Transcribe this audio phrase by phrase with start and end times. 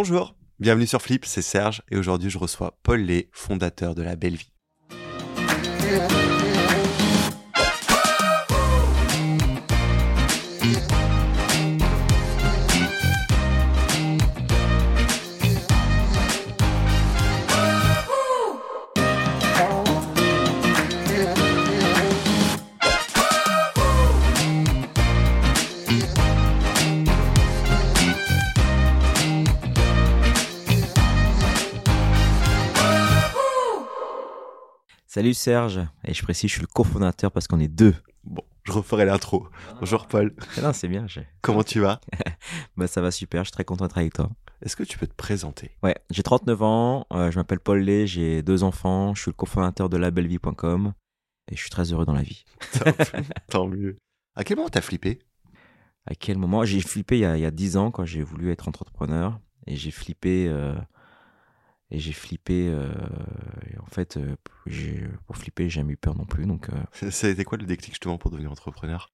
[0.00, 4.14] Bonjour, bienvenue sur Flip, c'est Serge et aujourd'hui je reçois Paul Lé, fondateur de La
[4.14, 4.52] Belle Vie.
[35.18, 37.92] Salut Serge, et je précise, je suis le cofondateur parce qu'on est deux.
[38.22, 39.48] Bon, je referai l'intro.
[39.80, 41.06] Bonjour Paul, Ah Non, c'est bien.
[41.40, 42.00] comment tu vas?
[42.76, 44.30] Bah, ça va super, je suis très content d'être avec toi.
[44.62, 45.72] Est-ce que tu peux te présenter?
[45.82, 49.34] Ouais, j'ai 39 ans, euh, je m'appelle Paul Lay, j'ai deux enfants, je suis le
[49.34, 50.92] cofondateur de labellevie.com
[51.50, 52.44] et je suis très heureux dans la vie.
[53.50, 53.96] Tant mieux.
[54.36, 55.18] À quel moment t'as flippé?
[56.06, 56.64] À quel moment?
[56.64, 59.40] J'ai flippé il y, a, il y a 10 ans quand j'ai voulu être entrepreneur
[59.66, 60.46] et j'ai flippé.
[60.48, 60.76] euh,
[61.90, 62.68] et j'ai flippé.
[62.68, 62.92] euh,
[63.72, 64.36] et en fait, euh,
[65.26, 66.46] pour flipper, j'ai jamais eu peur non plus.
[66.46, 69.08] Donc, euh, Ça a été quoi le déclic justement pour devenir entrepreneur?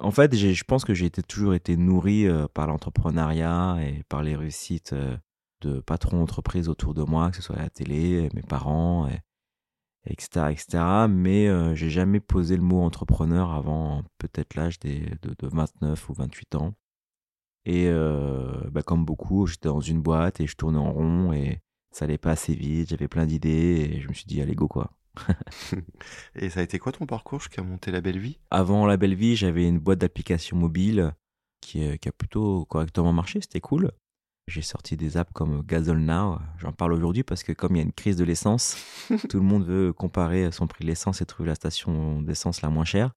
[0.00, 4.36] En fait, je pense que j'ai été- toujours été nourri par l'entrepreneuriat et par les
[4.36, 4.94] réussites
[5.60, 9.18] de patrons d'entreprises autour de moi, que ce soit à la télé, mes parents, et,
[10.06, 11.08] etc., etc.
[11.08, 16.54] Mais j'ai jamais posé le mot entrepreneur avant peut-être l'âge de, de 29 ou 28
[16.54, 16.74] ans.
[17.66, 17.90] Et
[18.70, 21.60] bah, comme beaucoup, j'étais dans une boîte et je tournais en rond et
[21.92, 22.90] ça allait pas assez vite.
[22.90, 24.92] J'avais plein d'idées et je me suis dit allez go quoi.
[26.34, 28.38] Et ça a été quoi ton parcours jusqu'à monter La Belle Vie?
[28.50, 31.12] Avant la belle vie, j'avais une boîte d'applications mobiles
[31.60, 33.92] qui, euh, qui a plutôt correctement marché, c'était cool.
[34.48, 37.82] J'ai sorti des apps comme Gazol Now, j'en parle aujourd'hui parce que comme il y
[37.82, 38.76] a une crise de l'essence,
[39.28, 42.68] tout le monde veut comparer son prix de l'essence et trouver la station d'essence la
[42.68, 43.12] moins chère.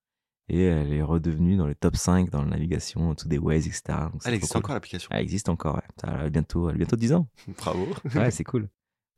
[0.47, 3.81] Et elle est redevenue dans les top 5 dans la navigation, tout des Waze, etc.
[4.13, 4.59] Donc, Elle existe cool.
[4.59, 5.09] encore l'application?
[5.11, 5.81] Elle existe encore, ouais.
[5.99, 7.27] Ça a bientôt, elle a bientôt 10 ans.
[7.57, 7.87] Bravo.
[8.15, 8.69] Ouais, c'est cool.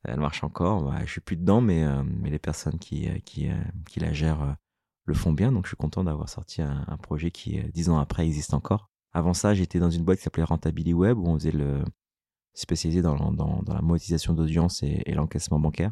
[0.05, 0.83] Elle marche encore.
[0.83, 3.55] Bah, je suis plus dedans, mais, euh, mais les personnes qui, euh, qui, euh,
[3.89, 4.55] qui la gèrent
[5.05, 5.51] le font bien.
[5.51, 8.89] Donc, je suis content d'avoir sorti un, un projet qui, dix ans après, existe encore.
[9.13, 11.83] Avant ça, j'étais dans une boîte qui s'appelait Rentability Web, où on faisait le
[12.53, 15.91] spécialisé dans, la- dans, dans la monétisation d'audience et, et l'encaissement bancaire.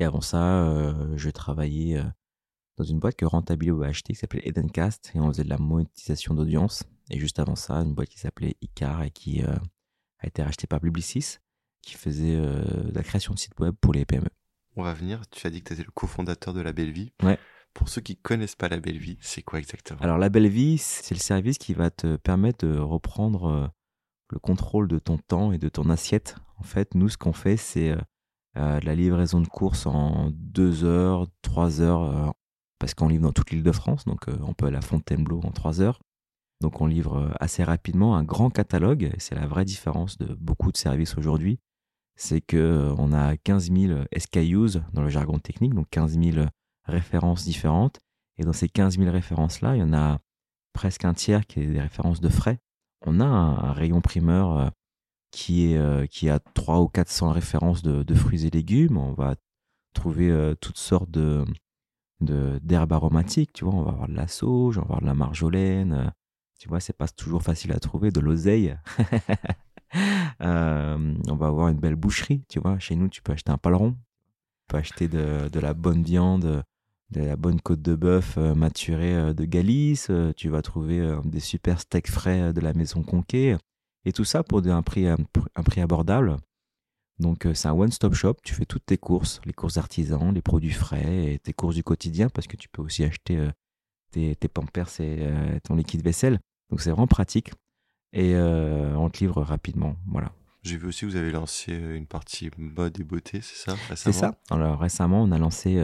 [0.00, 2.02] Et avant ça, euh, je travaillais
[2.76, 5.50] dans une boîte que Rentability Web a acheté qui s'appelait Edencast, et on faisait de
[5.50, 6.84] la monétisation d'audience.
[7.10, 9.54] Et juste avant ça, une boîte qui s'appelait Icar et qui euh,
[10.18, 11.38] a été rachetée par Publicis
[11.82, 14.28] qui faisait euh, de la création de sites web pour les PME.
[14.76, 17.12] On va venir, tu as dit que tu étais le cofondateur de La Belle Vie.
[17.22, 17.38] Ouais.
[17.74, 20.00] Pour ceux qui connaissent pas La Belle Vie, c'est quoi exactement?
[20.00, 23.66] Alors la belle vie, c'est le service qui va te permettre de reprendre euh,
[24.30, 26.36] le contrôle de ton temps et de ton assiette.
[26.58, 27.94] En fait, nous, ce qu'on fait, c'est
[28.56, 32.34] euh, de la livraison de courses en deux heures, trois heures,
[32.82, 35.40] parce qu'on livre dans toute l'île de France, donc euh, on peut aller à Fontainebleau
[35.44, 36.00] en trois heures.
[36.60, 40.34] Donc on livre euh, assez rapidement un grand catalogue, et c'est la vraie différence de
[40.34, 41.60] beaucoup de services aujourd'hui,
[42.16, 46.46] c'est que euh, a 15 000 SKUs dans le jargon technique, donc 15 000
[46.86, 48.00] références différentes,
[48.36, 50.18] et dans ces 15 000 références-là, il y en a
[50.72, 52.58] presque un tiers qui est des références de frais.
[53.06, 54.72] On a un, rayon primeur
[55.30, 58.96] qui, est, qui a 300 ou 400 références de, fruits et légumes.
[58.96, 59.36] On va
[59.92, 61.44] trouver toutes sortes de-
[62.22, 65.14] d'herbes aromatiques, tu vois, on va avoir de la sauge, on va avoir de la
[65.14, 66.10] marjolaine, euh,
[66.58, 68.76] tu vois, c'est pas toujours facile à trouver, de l'oseille.
[70.40, 73.58] Euh, on va avoir une belle boucherie, tu vois, chez nous tu peux acheter un
[73.58, 73.98] paleron, tu
[74.68, 76.64] peux acheter de, la bonne viande,
[77.10, 81.78] de la bonne côte de bœuf euh, maturée de Galice, tu vas trouver des super
[81.78, 83.58] steaks frais de la maison Conquet,
[84.06, 86.38] et tout ça pour prix, un, pr- un prix abordable.
[87.22, 90.42] Donc euh, c'est un one-stop shop, tu fais toutes tes courses, les courses artisans, les
[90.42, 93.50] produits frais et tes courses du quotidien, parce que tu peux aussi acheter euh,
[94.10, 96.40] tes, tes pampers et euh, ton liquide vaisselle.
[96.68, 97.52] Donc c'est vraiment pratique,
[98.12, 100.32] et euh, on te livre rapidement, voilà.
[100.62, 104.12] J'ai vu aussi que vous avez lancé une partie mode et beauté, c'est ça C'est
[104.12, 104.38] ça.
[104.50, 105.76] Alors récemment, on a lancé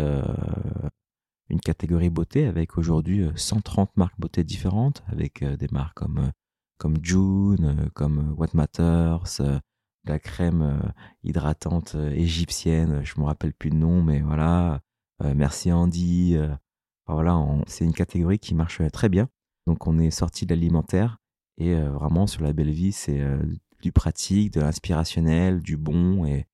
[1.50, 6.32] une catégorie beauté avec aujourd'hui euh, 130 marques beauté différentes, avec des marques comme,
[6.78, 9.41] comme June, comme What Matters,
[10.08, 10.88] la crème euh,
[11.22, 14.80] hydratante euh, égyptienne, je me rappelle plus le nom, mais voilà.
[15.22, 16.36] Euh, merci Andy.
[17.06, 19.28] voilà, c'est une catégorie qui marche très bien.
[19.66, 21.18] Donc on est sorti de l'alimentaire
[21.56, 23.21] et vraiment sur la belle vie, c'est
[23.83, 26.47] du pratique, de l'inspirationnel, du bon et,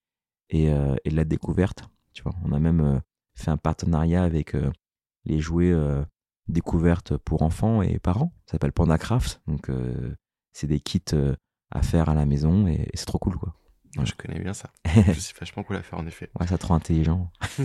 [0.48, 1.84] et, et de la découverte.
[2.14, 3.02] Tu vois, on a même
[3.34, 4.56] fait un partenariat avec
[5.26, 5.74] les jouets
[6.48, 8.32] découvertes pour enfants et parents.
[8.46, 9.42] Ça s'appelle Pandacraft.
[9.46, 9.70] Donc,
[10.52, 11.02] c'est des kits
[11.74, 13.54] à faire à la maison et, et c'est trop cool, quoi.
[14.02, 14.70] Je connais bien ça.
[14.84, 16.30] C'est vachement cool à faire en effet.
[16.40, 17.30] Ouais, ça te rend intelligent.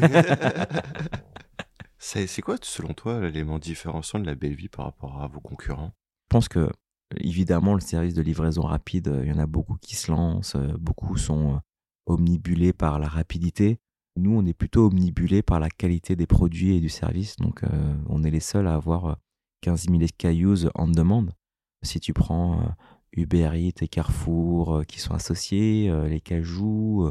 [1.98, 5.40] c'est c'est quoi, selon toi, l'élément différenciant de la belle vie par rapport à vos
[5.40, 5.92] concurrents?
[6.26, 6.70] Je pense que
[7.18, 11.18] évidemment, le service de livraison rapide, il y en a beaucoup qui se lancent, beaucoup
[11.18, 11.60] sont
[12.06, 13.80] omnibulés par la rapidité.
[14.16, 17.38] Nous, on est plutôt omnibulés par la qualité des produits et du service.
[17.38, 17.64] Donc,
[18.08, 19.18] on est les seuls à avoir
[19.62, 21.34] 15 000 SKUs en demande.
[21.82, 22.76] Si tu prends
[23.14, 27.10] Uber Eats et Carrefour qui sont associés, les Cajou,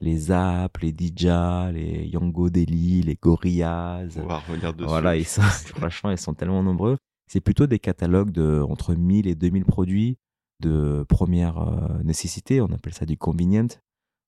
[0.00, 4.18] les App, les Dija, les Yango Deli, les Gorillaz.
[4.18, 4.88] On va revenir dessus.
[4.88, 5.42] Voilà, ils sont,
[5.76, 6.98] franchement, ils sont tellement nombreux.
[7.28, 10.18] C'est plutôt des catalogues de entre 1000 et 2000 produits
[10.60, 12.60] de première euh, nécessité.
[12.60, 13.68] On appelle ça du convenient.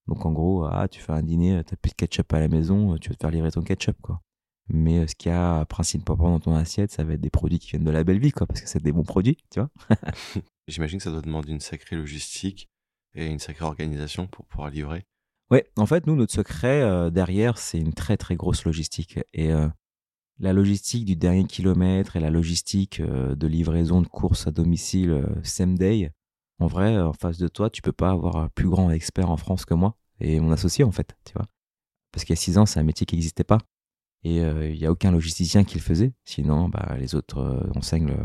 [0.07, 2.49] Donc en gros, ah, tu fais un dîner, tu n'as plus de ketchup à la
[2.49, 4.23] maison, tu vas te faire livrer ton ketchup, quoi.
[4.71, 7.59] Mais euh, ce qu'il y a principalement dans ton assiette, ça va être des produits
[7.59, 9.71] qui viennent de la belle vie, quoi, parce que c'est des bons produits, tu vois.
[10.69, 12.69] J'imagine que ça doit demander une sacrée logistique
[13.15, 15.07] et une sacrée organisation pour pouvoir livrer.
[15.51, 19.19] Ouais, en fait, nous, notre secret euh, derrière, c'est une très très grosse logistique.
[19.33, 19.67] Et euh,
[20.39, 25.25] la logistique du dernier kilomètre et la logistique euh, de livraison de courses à domicile
[25.43, 26.13] same day,
[26.59, 29.39] en vrai, en face de toi, tu peux pas avoir un plus grand expert en
[29.39, 31.47] France que moi et mon associé, en fait, tu vois.
[32.13, 33.59] Parce qu'il y a six ans, c'est un métier qui n'existait pas.
[34.25, 36.13] Et il n'y a aucun logisticien qui le faisait.
[36.25, 38.17] Sinon, bah, les autres enseignes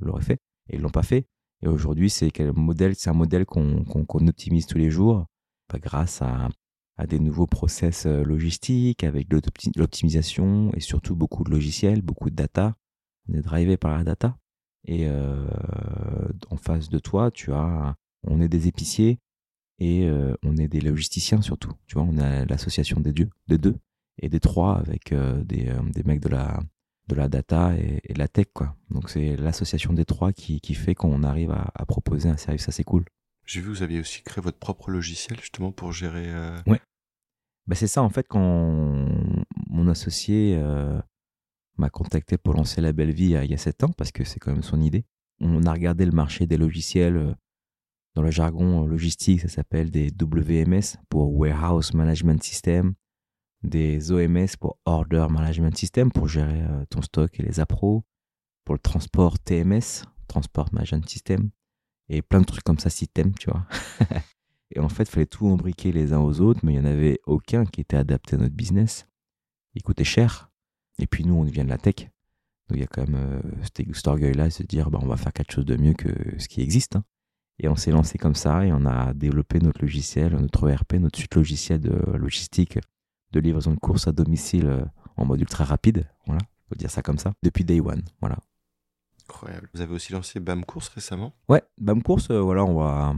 [0.00, 0.38] l'auraient fait.
[0.68, 1.26] Et ils l'ont pas fait.
[1.64, 5.26] Et aujourd'hui, c'est un modèle, qu'on optimise tous les jours
[5.72, 6.48] grâce à,
[7.08, 9.26] des nouveaux process euh, logistiques, avec
[9.74, 12.76] l'optimisation et surtout beaucoup de logiciels, beaucoup de data.
[13.28, 14.36] On est drivé par la data.
[14.84, 15.48] Et euh,
[16.50, 19.18] en face de toi, tu as, on est des épiciers
[19.78, 21.72] et euh, on est des logisticiens surtout.
[21.86, 23.76] Tu vois, on a l'association des deux
[24.18, 25.72] et des trois avec des,
[26.04, 26.60] mecs de la,
[27.08, 28.76] de la data et, de la tech, quoi.
[28.90, 32.84] Donc c'est l'association des trois qui, fait qu'on arrive à, à, proposer un service assez
[32.84, 33.04] cool.
[33.46, 36.26] J'ai vu que vous aviez aussi créé votre propre logiciel justement pour gérer.
[36.28, 36.58] Euh...
[36.66, 36.80] Ouais.
[37.66, 39.06] Bah c'est ça en fait quand
[39.68, 41.00] mon associé euh,
[41.78, 44.38] m'a contacté pour lancer la belle vie il y a 7 ans parce que c'est
[44.38, 45.06] quand même son idée.
[45.40, 47.34] On a regardé le marché des logiciels euh,
[48.14, 52.94] dans le jargon logistique, ça s'appelle des WMS pour Warehouse Management System,
[53.64, 58.04] des OMS pour Order Management System pour gérer euh, ton stock et les appros,
[58.64, 61.50] pour le transport TMS, Transport Management System,
[62.08, 63.66] et plein de trucs comme ça t'aimes, tu vois.
[64.70, 66.90] et en fait, il fallait tout embriquer les uns aux autres, mais il n'y en
[66.90, 69.06] avait aucun qui était adapté à notre business.
[69.74, 70.50] Il coûtait cher.
[70.98, 72.10] Et puis nous, on vient de la tech.
[72.68, 75.32] Donc il y a quand même euh, cet, orgueil-là se dire, bah, on va faire
[75.32, 76.08] quelque chose de mieux que
[76.38, 76.96] ce qui existe.
[76.96, 77.04] Hein.
[77.58, 81.18] Et on s'est lancé comme ça et on a développé notre logiciel, notre ERP, notre
[81.18, 82.78] suite logicielle de logistique,
[83.34, 84.84] de livraison de courses à domicile euh,
[85.16, 86.08] en module très rapide.
[86.26, 87.32] Voilà, faut dire ça comme ça.
[87.42, 88.02] Depuis day one.
[88.20, 88.38] Voilà.
[89.28, 89.68] Incroyable.
[89.74, 91.34] Vous avez aussi lancé BAM Course récemment?
[91.48, 93.14] Ouais, BAM Course, euh, voilà, on va.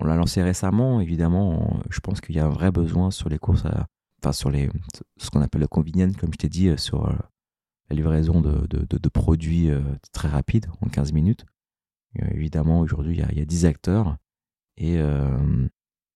[0.00, 1.80] On l'a lancé récemment, évidemment.
[1.90, 3.64] Je pense qu'il y a un vrai besoin sur les courses,
[4.20, 4.68] enfin sur les,
[5.16, 7.06] ce qu'on appelle le convenient, comme je t'ai dit, euh, sur
[7.88, 9.70] la livraison de, de, de, produits
[10.12, 11.44] très rapides, en 15 minutes.
[12.32, 14.16] évidemment, aujourd'hui, il, y, a 10 acteurs.
[14.78, 14.98] Et,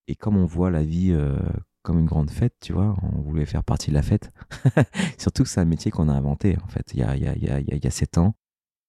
[0.09, 1.15] et comme on voit la vie
[1.87, 4.33] comme une grande fête, tu vois, on voulait faire partie de la fête.
[5.19, 7.49] Surtout que c'est un métier qu'on a inventé, en fait, il y a, il y
[7.49, 8.35] a, y a 7 ans.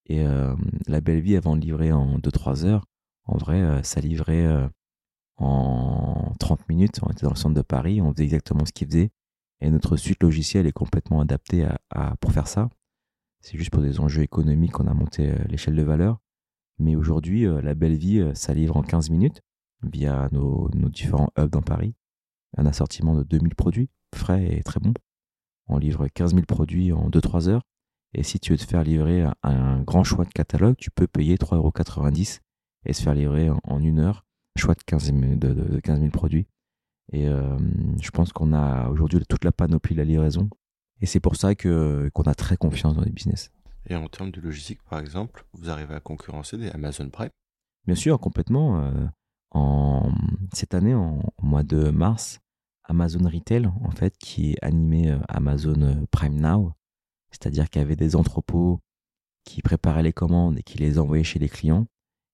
[0.07, 0.55] Et euh,
[0.87, 2.85] la belle vie, avant de livrer en 2-3 heures,
[3.25, 4.67] en vrai, euh, ça livrait euh,
[5.37, 6.99] en 30 minutes.
[7.03, 9.11] On était dans le centre de Paris, on faisait exactement ce qu'il faisait.
[9.61, 12.67] Et notre suite logicielle est complètement adaptée à, pour faire ça.
[13.41, 16.17] C'est juste pour des enjeux économiques qu'on a monté l'échelle de valeur.
[16.79, 19.41] Mais aujourd'hui, la belle vie, ça livre en 15 minutes
[19.83, 21.95] via nos, différents hubs dans Paris.
[22.55, 24.93] Un assortiment de 2000 produits, frais et très bons.
[25.67, 27.63] On livre 15 000 produits en 2-3 heures.
[28.13, 31.35] Et si tu veux te faire livrer un, grand choix de catalogue, tu peux payer
[31.35, 32.39] 3,90€
[32.85, 34.25] et se faire livrer en, une heure,
[34.57, 36.47] choix de 15 000, de, 15 produits.
[37.11, 37.57] Et euh,
[38.01, 40.49] je pense qu'on a aujourd'hui toute la panoplie de la livraison.
[41.01, 43.51] Et c'est pour ça que qu'on a très confiance dans les business.
[43.89, 47.29] Et en termes de logistique, par exemple, vous arrivez à concurrencer des Amazon Prime?
[47.85, 48.81] Bien sûr, complètement.
[48.81, 49.05] Euh,
[50.53, 52.39] cette année, en, mois de mars,
[52.83, 56.73] Amazon Retail, en fait, qui est animé euh, Amazon Prime Now,
[57.31, 58.79] c'est-à-dire qu'il y avait des entrepôts
[59.43, 61.87] qui préparaient les commandes et qui les envoyaient chez les clients.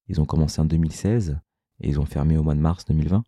[0.07, 1.37] Ils ont commencé en 2016
[1.81, 3.23] et ils ont fermé au mois de mars 2020.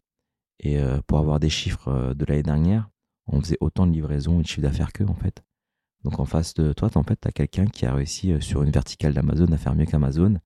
[0.59, 2.89] Et euh, pour avoir des chiffres euh, de l'année dernière,
[3.27, 5.43] on faisait autant de livraisons et de chiffre d'affaires qu'eux en fait.
[6.03, 8.63] Donc en face de toi, en fait, tu as quelqu'un qui a réussi euh, sur
[8.63, 10.39] une verticale d'Amazon à faire mieux qu'Amazon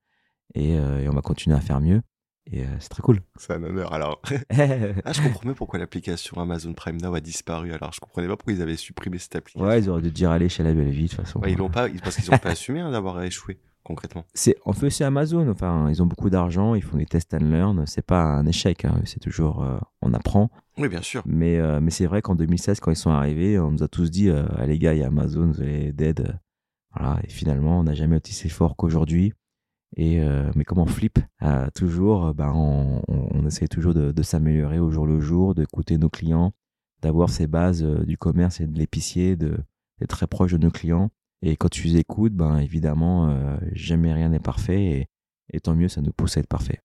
[0.56, 2.02] et, et, on va continuer à faire mieux.
[2.52, 3.20] Et euh, c'est très cool.
[3.38, 3.94] C'est un honneur.
[3.94, 7.74] Alors, ah, je comprends pourquoi l'application Amazon Prime Now a disparu.
[7.74, 9.68] Alors, je comprenais pas pourquoi ils avaient supprimé cette application.
[9.68, 11.42] Ouais, ils auraient dû dire aller chez la belle vie de toute façon.
[11.48, 14.26] ils l'ont pas, parce qu'ils n'ont pas assumé hein, d'avoir échoué concrètement.
[14.34, 15.48] C'est en fait c'est Amazon.
[15.50, 17.86] Enfin, ils ont beaucoup d'argent, ils font des tests and learn.
[17.88, 18.86] C'est pas un échec.
[18.86, 19.02] Hein.
[19.06, 20.50] C'est toujours euh, on apprend.
[20.78, 21.24] Oui, bien sûr.
[21.26, 24.12] Mais euh, mais c'est vrai qu'en 2016, quand ils sont arrivés, on nous a tous
[24.12, 26.40] dit ah, les gars, il y a Amazon, vous allez dead.
[26.96, 27.20] Voilà.
[27.24, 29.34] Et finalement, on n'a jamais été si fort qu'aujourd'hui.
[29.96, 30.22] Et,
[30.56, 31.20] mais comme on flippe,
[31.76, 36.10] toujours, ben, on, on, essaie toujours de, de s'améliorer au jour le jour, d'écouter nos
[36.10, 36.54] clients,
[37.02, 41.10] d'avoir ces bases du commerce et de l'épicier, d'être très proche de nos clients.
[41.42, 44.84] Et quand tu les écoutes, ben, évidemment, jamais rien n'est parfait.
[44.84, 45.08] Et,
[45.52, 46.82] et tant mieux, ça nous pousse à être parfait.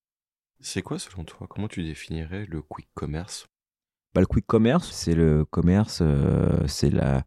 [0.61, 3.47] C'est quoi selon toi Comment tu définirais le quick commerce?
[4.15, 7.25] Bah, Le quick commerce, c'est le commerce, euh, c'est la,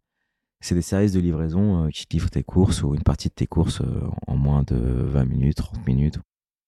[0.60, 3.46] c'est des services de livraison euh, qui livrent tes courses ou une partie de tes
[3.46, 6.18] courses euh, en moins de 20 minutes, 30 minutes.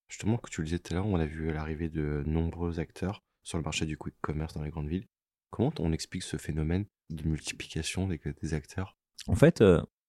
[0.09, 3.23] Justement, que tu le disais tout à l'heure, on a vu l'arrivée de nombreux acteurs
[3.43, 5.07] sur le marché du quick commerce dans les grandes villes.
[5.51, 8.97] Comment on explique ce phénomène de multiplication des, des acteurs?
[9.27, 9.63] En fait,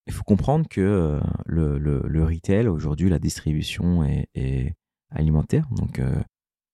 [0.07, 4.73] il faut comprendre que le, le, le, retail, aujourd'hui, la distribution est, est
[5.11, 5.67] alimentaire.
[5.71, 5.99] Donc,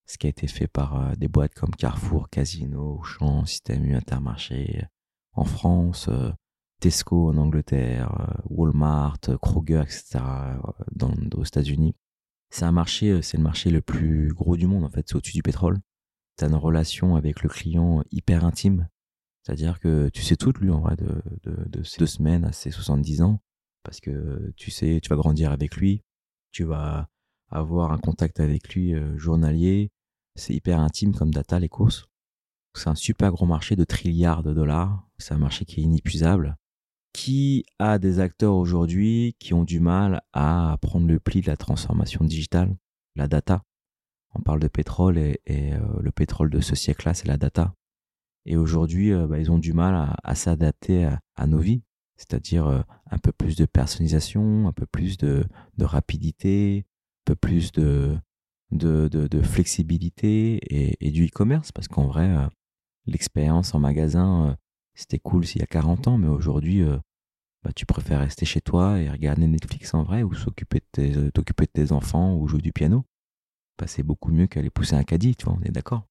[0.08, 3.94] ce qui a été fait par euh, des boîtes comme Carrefour, Casino, Auchan, Système U,
[3.94, 4.86] Intermarché
[5.34, 6.32] en France, euh,
[6.80, 10.20] Tesco en Angleterre, euh, Walmart, Kroger, etc.
[10.96, 11.96] Dans, aux États-Unis.
[12.50, 15.34] C'est un marché, c'est le marché le plus gros du monde en fait, c'est au-dessus
[15.34, 15.80] du pétrole.
[16.38, 18.88] Tu as une relation avec le client hyper intime,
[19.44, 22.46] c'est-à-dire que tu sais tout de lui en vrai de, de, de ses deux semaines
[22.46, 23.42] à ses 70 ans,
[23.84, 26.04] parce que tu sais, tu vas grandir avec lui,
[26.52, 27.10] tu vas
[27.50, 29.92] avoir un contact avec lui journalier,
[30.38, 32.08] c'est hyper intime comme data, les courses.
[32.76, 35.04] C'est un super gros marché de trilliards de dollars.
[35.18, 36.58] C'est un marché qui est inépuisable.
[37.18, 41.58] Qui a des acteurs aujourd'hui qui ont du mal à prendre le pli de la
[41.58, 42.78] transformation digitale,
[43.16, 43.64] la data.
[44.36, 47.74] On parle de pétrole et, euh, le pétrole de ce siècle-là, c'est la data.
[48.46, 51.82] Et aujourd'hui, euh, bah, ils ont du mal à, s'adapter à, nos vies,
[52.18, 55.44] c'est-à-dire euh, un peu plus de personnalisation, un peu plus de
[55.80, 56.86] rapidité,
[57.22, 58.20] un peu plus de,
[59.42, 60.60] flexibilité
[61.02, 61.72] et, du e-commerce.
[61.72, 62.48] Parce qu'en vrai,
[63.08, 64.56] l'expérience en magasin,
[64.94, 66.84] c'était cool s'il y a 40 ans, mais aujourd'hui,
[67.68, 71.66] bah, tu préfères rester chez toi et regarder Netflix en vrai ou s'occuper de t'occuper
[71.66, 73.04] de tes enfants ou jouer du piano?
[73.78, 76.08] Bah, c'est beaucoup mieux qu'aller pousser un caddie, tu vois, on est d'accord.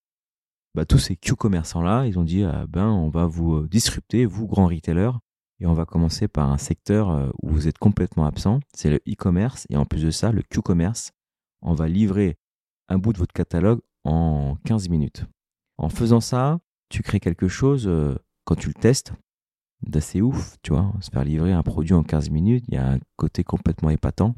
[0.74, 4.66] Bah, tous ces Q-commerçants-là, ils ont dit, ah, ben, on va vous disrupter, vous, grands
[4.66, 5.12] retailers,
[5.58, 9.66] et on va commencer par un secteur où vous êtes complètement absent, c'est le e-commerce,
[9.70, 11.12] et en plus de ça, le Q-commerce,
[11.62, 12.36] on va livrer
[12.90, 15.24] un bout de votre catalogue en 15 minutes.
[15.78, 16.60] En faisant ça,
[16.90, 19.14] tu crées quelque chose, euh, quand tu le testes,
[19.82, 20.92] d'assez ouf, tu vois.
[21.00, 24.34] Se faire livrer un produit en 15 minutes, il y a un côté complètement épatant.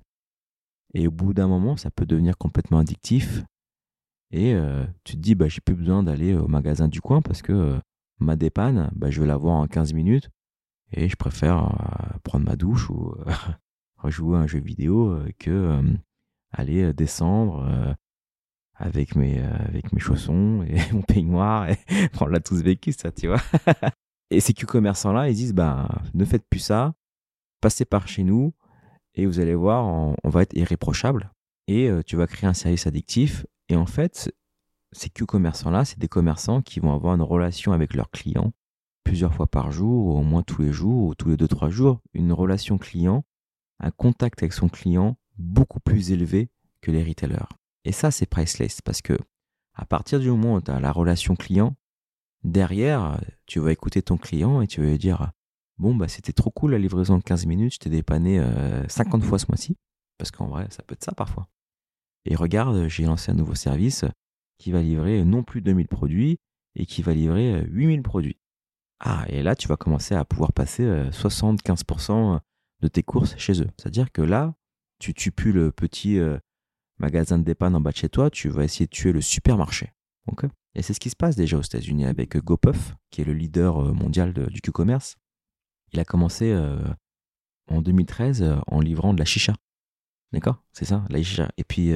[0.95, 3.45] Et au bout d'un moment, ça peut devenir complètement addictif.
[4.30, 7.42] Et euh, tu te dis, bah, j'ai plus besoin d'aller au magasin du coin parce
[7.42, 7.78] que euh,
[8.18, 10.30] ma dépanne, bah, je vais l'avoir en 15 minutes.
[10.92, 13.14] Et je préfère prendre ma douche ou
[13.99, 15.83] rejouer un jeu vidéo que
[16.50, 17.95] aller descendre,
[18.78, 21.68] avec mes, euh, avec mes chaussons et mon peignoir.
[21.68, 21.76] Et
[22.21, 23.42] on l'a tous vécu, ça, tu vois.
[24.30, 26.94] Et ces Q-commerçants-là, ils disent, bah, ne faites plus ça,
[27.61, 28.52] passez par chez nous
[29.14, 31.32] et vous allez voir, on, va être irréprochable
[31.66, 33.47] et euh, tu vas créer un service addictif.
[33.68, 34.32] Et en fait,
[34.92, 38.52] ces Q-commerçants-là, c'est des commerçants qui vont avoir une relation avec leurs clients
[39.08, 41.70] plusieurs fois par jour, ou au moins tous les jours, ou tous les deux, trois
[41.70, 43.25] jours, une relation client,
[43.80, 46.50] un contact avec son client beaucoup plus élevé
[46.82, 47.49] que les retailers.
[47.87, 49.16] Et ça, c'est priceless parce que
[49.73, 51.75] à partir du moment où tu as la relation client,
[52.45, 55.33] derrière, tu vas écouter ton client et tu vas lui dire
[55.78, 58.42] Bon, bah, c'était trop cool la livraison de 15 minutes, je t'ai dépanné
[58.88, 59.76] 50 euh, fois ce mois-ci.
[60.18, 61.49] Parce qu'en vrai, ça peut être ça parfois.
[62.25, 64.04] Et regarde, j'ai lancé un nouveau service
[64.59, 66.38] qui va livrer non plus 2000 produits
[66.75, 68.38] et qui va livrer 8000 produits.
[68.99, 72.40] Ah, et là, tu vas commencer à pouvoir passer 75%
[72.80, 73.68] de tes courses chez eux.
[73.76, 74.54] C'est-à-dire que là,
[74.99, 76.38] tu tues plus le petit euh,
[76.99, 79.92] magasin de dépanne en bas de chez toi, tu vas essayer de tuer le supermarché.
[80.78, 83.82] Et c'est ce qui se passe déjà aux États-Unis avec GoPuff, qui est le leader
[83.82, 85.16] euh, mondial du Q-commerce.
[85.92, 86.78] Il a commencé euh,
[87.68, 89.54] en 2013 euh, en livrant de la chicha.
[90.32, 90.62] D'accord?
[90.73, 91.50] C'est ça, la chicha.
[91.56, 91.90] Et puis,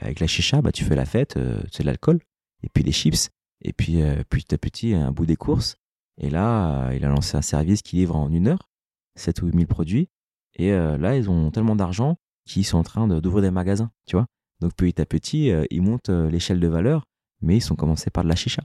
[0.00, 1.38] avec la chicha, bah, tu fais la fête,
[1.72, 2.20] c'est de l'alcool,
[2.62, 3.30] et puis des chips,
[3.62, 5.76] et puis petit à petit, un bout des courses.
[6.18, 8.68] Et là, il a lancé un service qui livre en une heure,
[9.16, 10.10] 7 ou 8 000 produits.
[10.56, 14.26] Et là, ils ont tellement d'argent qui sont en train d'ouvrir des magasins, tu vois?
[14.60, 17.04] Donc petit à petit, euh, ils montent euh, l'échelle de valeur,
[17.44, 18.62] mais ils sont commencés par de la chicha.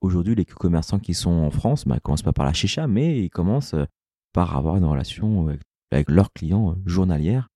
[0.00, 3.30] Aujourd'hui, les commerçants qui sont en France, bah, commencent pas par la chicha, mais ils
[3.30, 3.84] commencent euh,
[4.32, 5.48] par avoir une relation
[5.90, 7.48] avec, leurs clients journalières.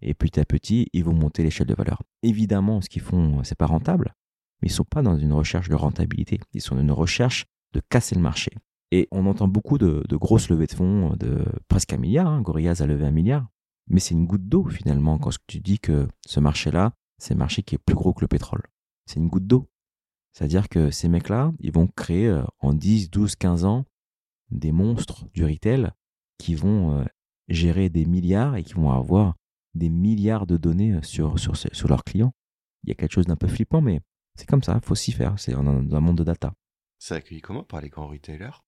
[0.00, 2.02] Et petit à petit, ils vont monter l'échelle de valeur.
[2.22, 4.14] Évidemment, ce qu'ils font, c'est pas rentable,
[4.62, 6.40] mais ils sont pas dans une recherche de rentabilité.
[6.54, 8.52] Ils sont dans une recherche de casser le marché.
[8.92, 12.28] Et on entend beaucoup de, grosses levées de fonds, de presque un milliard.
[12.28, 12.40] Hein.
[12.40, 13.46] Gorillaz a levé un milliard
[13.90, 17.62] mais c'est une goutte d'eau finalement quand tu dis que ce marché-là, c'est un marché
[17.62, 18.62] qui est plus gros que le pétrole.
[19.04, 19.68] C'est une goutte d'eau.
[20.32, 23.84] C'est-à-dire que ces mecs-là, ils vont créer euh, en 10, 12, 15 ans
[24.50, 25.90] des monstres du retail
[26.38, 27.04] qui vont euh,
[27.48, 29.34] gérer des milliards et qui vont avoir
[29.74, 32.32] des milliards de données sur, sur, sur leurs clients.
[32.84, 34.00] Il y a quelque chose d'un peu flippant, mais
[34.36, 35.38] c'est comme ça, il faut s'y faire.
[35.38, 36.54] C'est dans un monde de data.
[36.98, 38.62] C'est accueilli comment par les grands retailers?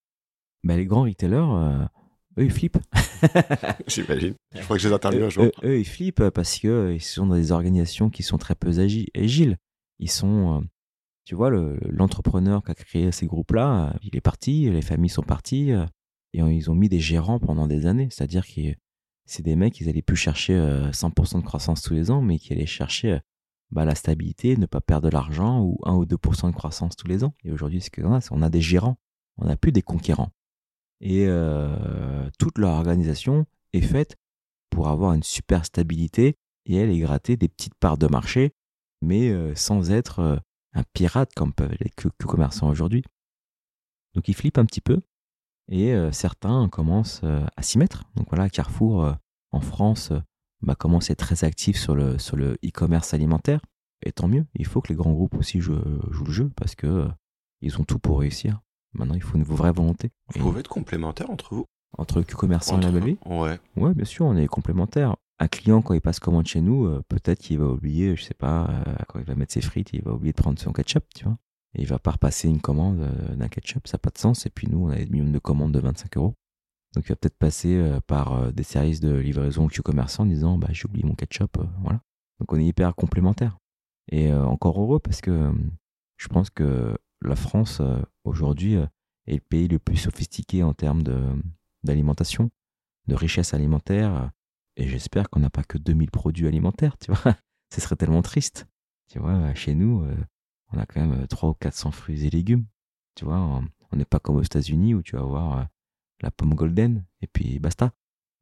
[0.63, 1.85] Bah, Les grands retailers, euh,
[2.37, 2.79] eux, ils flippent.
[3.87, 4.35] J'imagine.
[4.53, 5.51] Je crois que je les interviews un jour.
[5.63, 9.57] Eux, ils flippent parce qu'ils euh, sont dans des organisations qui sont très peu agiles.
[9.99, 10.63] Ils sont.
[11.23, 15.23] Euh, tu vois, l'entrepreneur qui a créé ces groupes-là, il est parti, les familles sont
[15.23, 15.71] parties,
[16.33, 18.09] et ils ont mis des gérants pendant des années.
[18.11, 18.61] C'est-à-dire que
[19.25, 20.55] c'est des mecs, ils allaient plus chercher
[20.91, 23.19] 100% de croissance tous les ans, mais qui allaient chercher
[23.71, 27.07] bah, la stabilité, ne pas perdre de l'argent ou 1 ou 2% de croissance tous
[27.07, 27.33] les ans.
[27.43, 28.97] Et aujourd'hui, ce qu'on a, c'est on a des gérants,
[29.37, 30.31] on n'a plus des conquérants.
[31.01, 34.15] Et euh, toute leur organisation est faite
[34.69, 38.53] pour avoir une super stabilité et elle est gratter des petites parts de marché,
[39.01, 40.37] mais euh, sans être euh,
[40.73, 41.91] un pirate comme peuvent les
[42.25, 43.03] commerçants aujourd'hui.
[44.15, 45.01] Donc ils flippent un petit peu
[45.71, 48.03] et certains commencent à s'y mettre.
[48.15, 49.15] Donc voilà, Carrefour
[49.51, 50.11] en France
[50.61, 53.59] bah, commence à être très actif sur le sur le e-commerce alimentaire.
[54.05, 56.87] Et tant mieux, il faut que les grands groupes aussi jouent, le jeu parce que
[56.87, 57.07] euh,
[57.61, 58.59] ils ont tout pour réussir.
[58.93, 60.11] Maintenant, il faut une vraie volonté.
[60.33, 61.65] Vous pouvez être complémentaires entre vous
[61.97, 62.91] Entre le commerçant et la
[63.25, 63.59] Ouais.
[63.75, 65.15] Ouais, bien sûr, on est complémentaires.
[65.43, 68.33] Un client, quand il passe commande chez nous, euh, peut-être qu'il va oublier, je sais
[68.33, 71.05] pas, euh, quand il va mettre ses frites, il va oublier de prendre son ketchup,
[71.13, 71.37] tu vois.
[71.75, 72.99] Et il va pas repasser une commande
[73.35, 74.45] d'un ketchup, ça n'a pas de sens.
[74.45, 76.35] Et puis nous, on a des millions de commandes de 25 euros.
[76.93, 80.57] Donc il va peut-être passer euh, par euh, des services de livraison Q-commerçant en disant
[80.57, 82.01] bah, j'ai oublié mon ketchup, euh, voilà.
[82.39, 83.57] Donc on est hyper complémentaires.
[84.11, 85.53] Et encore heureux parce que
[86.17, 87.81] je pense que la France
[88.25, 91.03] aujourd'hui est le pays le plus sophistiqué en termes
[91.83, 92.49] d'alimentation,
[93.07, 94.29] de, richesse alimentaire.
[94.75, 97.35] Et j'espère qu'on n'a pas que 2000 produits alimentaires, tu vois.
[97.73, 98.67] Ce serait tellement triste.
[99.09, 100.07] Tu vois, chez nous,
[100.71, 102.65] on a quand même 300 ou 400 fruits et légumes.
[103.15, 103.37] Tu vois,
[103.91, 105.67] on n'est pas comme aux États-Unis où tu vas avoir
[106.23, 107.91] la pomme golden, et puis basta.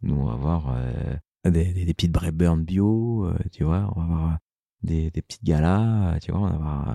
[0.03, 4.39] Nous, on va avoir euh, des, des, petites bio, euh, tu vois, on va avoir
[4.83, 6.87] des, des petites galas, tu vois, on va avoir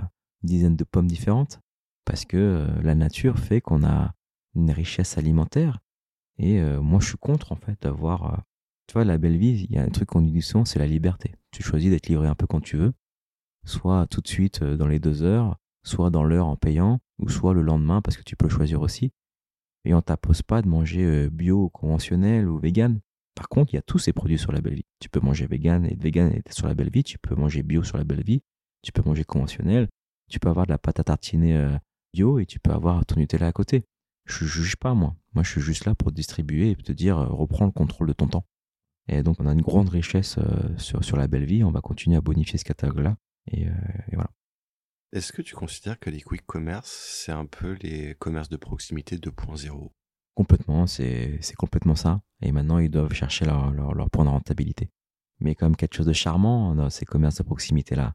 [0.42, 1.60] une dizaine de pommes différentes,
[2.04, 4.14] parce que euh, la nature fait qu'on a
[4.54, 5.80] une richesse alimentaire.
[6.38, 8.42] Et moi, je suis contre, en fait, d'avoir...
[8.86, 10.86] tu vois, la belle vie, il y a un truc qu'on dit souvent, c'est la
[10.86, 11.34] liberté.
[11.50, 12.92] Tu choisis d'être livré un peu quand tu veux,
[13.64, 17.54] soit tout de suite dans les deux heures, soit dans l'heure en payant, ou soit
[17.54, 19.12] le lendemain parce que tu peux choisir aussi
[19.86, 23.00] et on t'impose pas de manger euh, bio, conventionnel ou vegan.
[23.36, 24.86] Par contre, il y a tous ces produits sur la belle vie.
[24.98, 27.84] Tu peux manger vegan et vegan et sur la belle vie, tu peux manger bio
[27.84, 28.42] sur la belle vie,
[28.82, 29.88] tu peux manger conventionnel,
[30.28, 31.76] tu peux avoir de la pâte à tartiner euh,
[32.12, 33.84] bio et tu peux avoir ton Nutella à côté.
[34.24, 35.14] Je juge pas, moi.
[35.34, 38.12] Moi, je suis juste là pour distribuer et te dire, euh, reprends le contrôle de
[38.12, 38.46] ton temps.
[39.08, 40.38] Et donc, on a une grande richesse
[40.78, 41.62] sur, sur la belle vie.
[41.62, 43.16] On va continuer à bonifier ce catalogue-là.
[43.52, 43.66] et,
[44.12, 44.30] voilà.
[45.12, 49.16] Est-ce que tu considères que les quick commerce, c'est un peu les commerces de proximité
[49.16, 49.90] 2.0
[50.34, 52.20] Complètement, c'est complètement ça.
[52.42, 54.90] Et maintenant, ils doivent chercher leur, leur, point de rentabilité.
[55.40, 58.14] Mais quand même quelque chose de charmant dans ces commerces de proximité-là.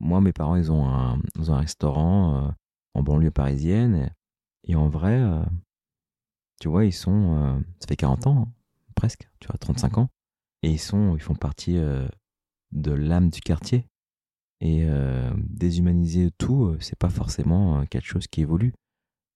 [0.00, 2.50] Moi, mes parents, ils ont un, un restaurant euh,
[2.94, 4.12] en banlieue parisienne.
[4.64, 5.44] Et, en vrai, euh,
[6.60, 7.36] tu vois, ils sont...
[7.36, 8.52] Euh, ça fait 40 ans, hein,
[8.96, 10.08] presque, tu vois, 35 ans.
[10.62, 11.76] Et ils, sont, ils font partie
[12.72, 13.86] de l'âme du quartier.
[14.64, 18.72] Et euh, déshumaniser tout, euh, c'est pas forcément euh, quelque chose qui évolue.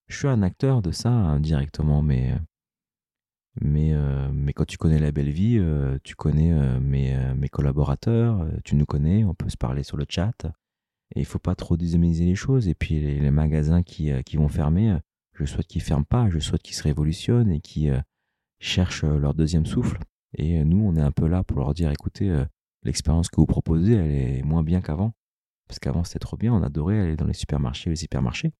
[0.06, 2.32] Je suis un acteur de ça indirectement, mais,
[3.60, 3.92] mais,
[4.32, 5.60] mais quand tu connais la belle vie,
[6.04, 10.46] tu connais mes, mes collaborateurs, tu nous connais, on peut se parler sur le chat.
[11.16, 12.68] Et il faut pas trop déshumaniser les choses.
[12.68, 14.96] Et puis les, magasins qui, qui vont fermer,
[15.32, 18.00] je souhaite qu'ils ferment pas, je souhaite qu'ils se révolutionnent et qu'ils
[18.60, 19.98] cherchent leur deuxième souffle.
[20.34, 22.44] Et nous, on est un peu là pour leur dire, écoutez,
[22.82, 25.12] l'expérience que vous proposez, elle est moins bien qu'avant.
[25.68, 28.52] Parce qu'avant, c'était trop bien, on adorait aller dans les supermarchés, les hypermarchés.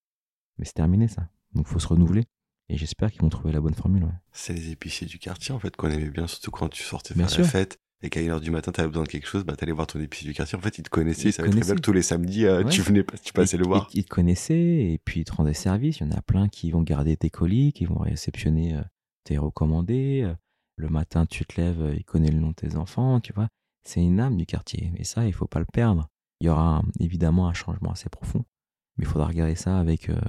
[0.58, 1.28] Mais c'est terminé, ça.
[1.54, 2.24] Donc, il faut se renouveler.
[2.68, 4.04] Et j'espère qu'ils vont trouver la bonne formule.
[4.04, 4.10] Ouais.
[4.32, 7.38] C'est les épiciers du quartier, en fait, qu'on aimait bien, surtout quand tu sortais faire
[7.38, 7.78] la fête.
[8.02, 9.98] Et qu'à 1h du matin, tu avais besoin de quelque chose, bah, t'allais voir ton
[10.00, 10.58] épicier du quartier.
[10.58, 12.82] En fait, il te connaissait, il savait très bien que tous les samedis, euh, tu
[12.82, 13.88] venais, tu passais le voir.
[13.94, 16.00] Il, te connaissait, et puis il te rendait service.
[16.00, 18.82] Il y en a plein qui vont garder tes colis, qui vont réceptionner euh,
[19.24, 20.30] tes recommandés.
[20.78, 23.48] Euh, le matin, tu te lèves, il connaît le nom de tes enfants, tu vois
[23.86, 24.92] c'est une âme du quartier.
[24.96, 26.08] Et ça, il faut pas le perdre.
[26.40, 28.44] Il y aura évidemment un changement assez profond.
[28.96, 30.20] Mais il faudra regarder ça avec euh,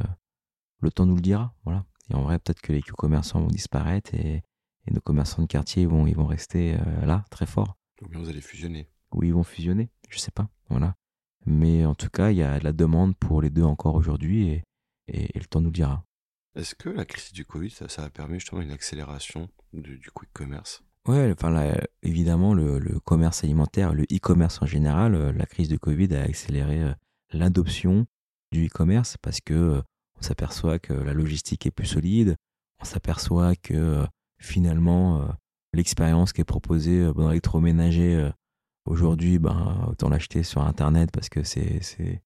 [0.79, 1.53] le temps nous le dira.
[1.65, 1.85] Voilà.
[2.09, 4.43] Et en vrai, peut-être que les commerçants vont disparaître et,
[4.89, 7.75] nos commerçants de quartier vont, ils vont rester euh, là, très forts.
[8.01, 8.89] Ou bien vous allez fusionner.
[9.11, 9.89] Oui, ils vont fusionner.
[10.07, 10.47] Je sais pas.
[10.69, 10.95] Voilà.
[11.45, 14.47] Mais en tout cas, il y a de la demande pour les deux encore aujourd'hui
[14.47, 14.63] et,
[15.07, 16.05] et, le temps nous le dira.
[16.57, 20.31] Est-ce que la crise du Covid, ça, a permis justement une accélération du, du quick
[20.33, 20.83] commerce?
[21.07, 26.15] Ouais, enfin, évidemment, le, commerce alimentaire, le e-commerce en général, euh, la crise de Covid
[26.15, 26.93] a accéléré euh,
[27.31, 28.07] l'adoption
[28.51, 29.81] du e-commerce parce que euh,
[30.17, 32.35] on s'aperçoit que la logistique est plus solide,
[32.81, 34.03] on s'aperçoit que
[34.39, 35.27] finalement
[35.73, 38.31] l'expérience qui est proposée dans l'électroménager
[38.85, 42.21] Aujourd'hui, ben, autant l'acheter sur Internet parce que c'est, c'est,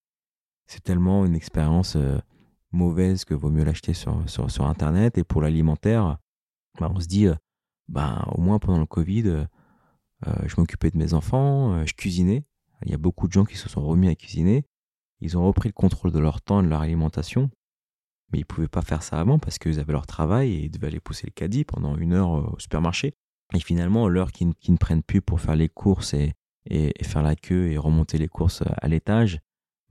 [0.83, 1.97] tellement une expérience
[2.71, 5.17] mauvaise que vaut mieux l'acheter sur, sur, Internet.
[5.17, 6.17] Et pour l'alimentaire,
[6.79, 7.27] ben, on se dit,
[7.87, 9.45] ben, au moins pendant le Covid, euh,
[10.45, 12.43] je m'occupais de mes enfants, je cuisinais.
[12.85, 14.65] Il y a beaucoup de gens qui se sont remis à cuisiner.
[15.19, 17.49] Ils ont repris le contrôle de leur temps et de leur alimentation.
[18.31, 20.71] Mais ils ne pouvaient pas faire ça avant parce qu'ils avaient leur travail et ils
[20.71, 23.13] devaient aller pousser le caddie pendant une heure au supermarché.
[23.53, 26.33] Et finalement, l'heure qu'ils ne prennent plus pour faire les courses et,
[26.65, 29.39] et, faire la queue et remonter les courses à l'étage,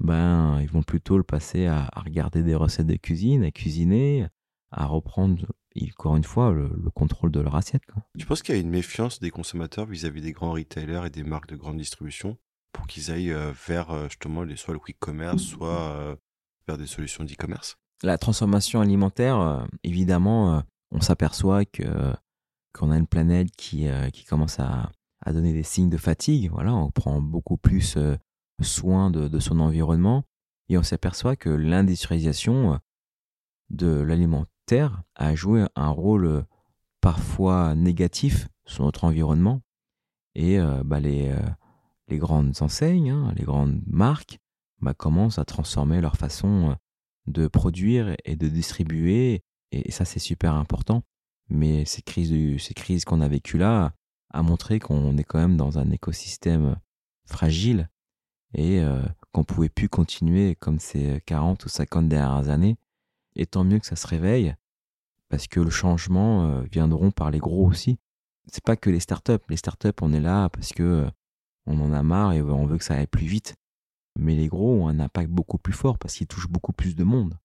[0.00, 4.26] ben, ils vont plutôt le passer à, regarder des recettes de cuisine, à cuisiner,
[4.70, 5.46] à reprendre,
[5.94, 7.84] encore une fois, le, contrôle de leur assiette.
[7.86, 8.02] Quoi.
[8.18, 11.22] Tu penses qu'il y a une méfiance des consommateurs vis-à-vis des grands retailers et des
[11.22, 12.38] marques de grande distribution
[12.72, 16.16] pour qu'ils aillent euh, vers euh, justement les, soit le quick commerce, soit euh,
[16.66, 17.76] vers des solutions d'e-commerce?
[18.02, 22.14] La transformation alimentaire, évidemment, on s'aperçoit que
[22.72, 26.50] qu'on a une planète qui, qui commence à, à donner des signes de fatigue.
[26.50, 27.98] Voilà, on prend beaucoup plus
[28.62, 30.24] soin de, son environnement
[30.68, 32.76] et on s'aperçoit que l'industrialisation euh,
[33.70, 36.42] de l'alimentaire a joué un rôle euh,
[37.00, 39.62] parfois négatif sur notre environnement
[40.36, 41.34] et bah, les,
[42.06, 44.38] les, grandes enseignes, hein, les grandes marques
[44.80, 46.76] bah, commencent à transformer leur façon
[47.26, 49.42] de produire et de distribuer
[49.72, 51.02] et, ça c'est super important.
[51.48, 53.92] Mais ces crises, ces crises qu'on a vécues là,
[54.32, 56.76] a montré qu'on est quand même dans un écosystème
[57.24, 57.88] fragile
[58.54, 62.76] et euh, qu'on pouvait plus continuer comme ces 40 ou 50 dernières années.
[63.36, 64.54] Et tant mieux que ça se réveille,
[65.28, 67.98] parce que le changement euh, viendront par les gros aussi.
[68.46, 69.44] C'est pas que les startups.
[69.48, 71.10] Les startups, on est là parce que euh,
[71.66, 73.54] on en a marre et on veut que ça aille plus vite.
[74.18, 77.04] Mais les gros ont un impact beaucoup plus fort parce qu'ils touchent beaucoup plus de
[77.04, 77.38] monde.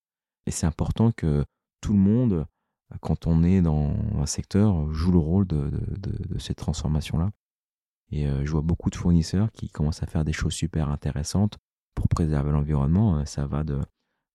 [0.47, 1.45] Et c'est important que
[1.81, 2.47] tout le monde
[3.01, 5.71] quand on est dans un secteur, joue le rôle de,
[6.39, 7.31] cette transformation-là.
[8.11, 11.57] Et euh, je vois beaucoup de fournisseurs qui commencent à faire des choses super intéressantes
[11.95, 13.19] pour préserver l'environnement.
[13.19, 13.79] Euh, ça va de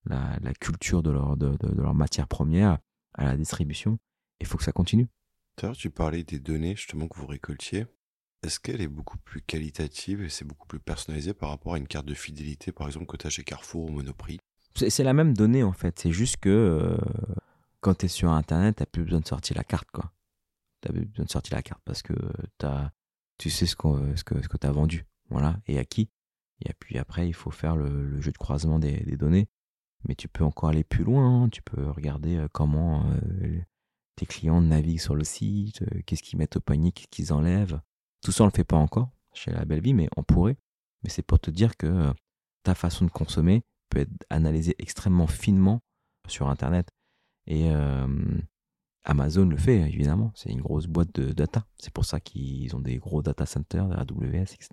[0.06, 2.78] la, culture de leur, de, leur matière première
[3.14, 3.98] à la distribution.
[4.40, 5.08] Il faut que ça continue.
[5.76, 7.86] tu parlais des données justement que vous récoltiez.
[8.42, 11.86] Est-ce qu'elle est beaucoup plus qualitative et c'est beaucoup plus personnalisé par rapport à une
[11.86, 14.38] carte de fidélité, par exemple, que tu as chez Carrefour ou Monoprix?
[14.74, 15.98] C'est la même donnée en fait.
[15.98, 16.96] C'est juste que euh,
[17.80, 19.90] quand tu es sur Internet, tu n'as plus besoin de sortir la carte.
[19.90, 20.12] quoi.
[20.80, 22.14] Tu plus besoin de sortir la carte parce que
[22.62, 22.92] as,
[23.40, 26.10] tu sais ce, ce que, ce que tu as vendu voilà, et à qui?
[26.66, 29.48] Et puis après, il faut faire le, jeu de croisement des, données.
[30.06, 31.44] Mais tu peux encore aller plus loin.
[31.44, 31.48] Hein.
[31.48, 33.60] Tu peux regarder euh, comment euh,
[34.16, 37.80] tes clients naviguent sur le site, euh, qu'est-ce qu'ils mettent au panier, qu'est-ce qu'ils enlèvent.
[38.22, 40.56] Tout ça, on ne le fait pas encore chez la belle vie, mais on pourrait.
[41.02, 42.12] Mais c'est pour te dire que
[42.62, 45.80] ta façon de consommer peut être analysée extrêmement finement
[46.28, 46.90] sur Internet.
[47.46, 47.70] Et
[49.04, 50.32] Amazon le fait, évidemment.
[50.34, 51.66] C'est une grosse boîte de data.
[51.78, 54.68] C'est pour ça qu'ils ont des gros data centers, AWS, etc.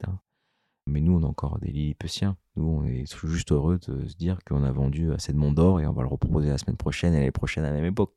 [0.85, 2.37] Mais nous, on a encore des Lilliputiens.
[2.55, 5.81] Nous, on est juste heureux de se dire qu'on a vendu assez de monde d'or
[5.81, 8.15] et on va le reproposer la semaine prochaine et l'année prochaine à la même époque.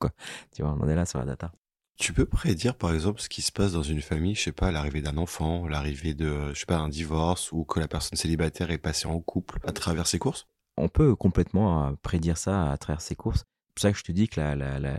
[0.55, 1.53] Tu vois, on en est là sur la data.
[1.99, 4.71] Tu peux prédire, par exemple, ce qui se passe dans une famille, je sais pas,
[4.71, 8.71] l'arrivée d'un enfant, l'arrivée de, je sais pas, un divorce ou que la personne célibataire
[8.71, 10.47] est passée en couple à travers ses courses?
[10.77, 13.45] On peut complètement euh, prédire ça à travers ses courses
[13.81, 14.97] pour ça que je te dis que la, la, la,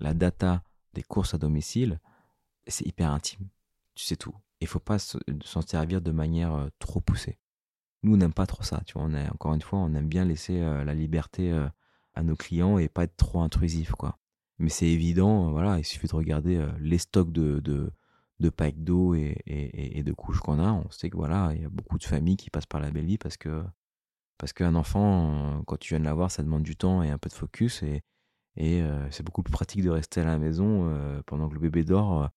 [0.00, 0.62] la data
[0.94, 2.00] des courses à domicile,
[2.66, 3.48] c'est hyper intime.
[3.94, 4.34] Tu sais tout.
[4.60, 7.38] Il faut pas s'en servir de manière euh, trop poussée.
[8.02, 8.82] Nous, on n'aime pas trop ça.
[8.86, 11.68] Tu vois, encore une fois, on aime bien laisser euh, la liberté euh,
[12.14, 14.18] à nos clients et pas être trop intrusif, quoi.
[14.58, 17.92] Mais c'est évident, voilà, il suffit de regarder les stocks de, de,
[18.40, 20.72] de packs d'eau et, et, et, de couches qu'on a.
[20.72, 23.06] On sait que voilà, il y a beaucoup de familles qui passent par la belle
[23.06, 23.62] vie parce que
[24.36, 27.28] parce qu'un enfant, quand tu viens de l'avoir, ça demande du temps et un peu
[27.28, 27.84] de focus.
[27.84, 28.02] Et,
[28.58, 31.60] et euh, c'est beaucoup plus pratique de rester à la maison euh, pendant que le
[31.60, 32.28] bébé dort euh,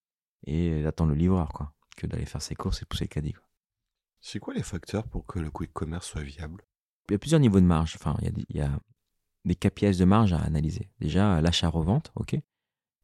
[0.45, 3.36] et d'attendre le livreur, quoi, que d'aller faire ses courses et pousser le caddie.
[4.21, 6.63] C'est quoi les facteurs pour que le quick commerce soit viable?
[7.10, 7.97] Il y a plusieurs niveaux de marge.
[7.99, 8.79] Enfin, il y a, des, il y a
[9.45, 10.89] des KPIs de marge à analyser.
[10.99, 12.36] Déjà, l'achat-revente, ok.